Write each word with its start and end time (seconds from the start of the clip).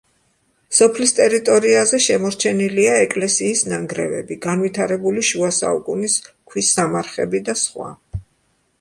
სოფლის 0.77 1.11
ტერიტორიაზე 1.19 1.99
შემორჩენილია 2.05 2.97
ეკლესიის 3.03 3.63
ნანგრევები, 3.75 4.41
განვითარებული 4.49 5.29
შუა 5.31 5.55
საუკუნის 5.63 6.19
ქვის 6.33 6.77
სამარხები 6.79 7.47
და 7.51 7.61
სხვა. 7.67 7.97